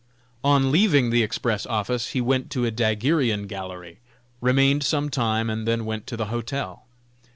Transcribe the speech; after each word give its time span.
On 0.43 0.71
leaving 0.71 1.11
the 1.11 1.21
Express 1.21 1.67
office, 1.67 2.13
he 2.13 2.21
went 2.21 2.49
to 2.49 2.65
a 2.65 2.71
daguerrean 2.71 3.45
gallery, 3.45 3.99
remained 4.41 4.81
some 4.83 5.09
time, 5.11 5.47
and 5.47 5.67
then 5.67 5.85
went 5.85 6.07
to 6.07 6.17
the 6.17 6.25
hotel. 6.33 6.87